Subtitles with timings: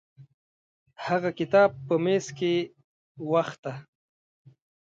[1.05, 2.53] هغه کتاب په میز کې
[3.31, 3.73] وخته.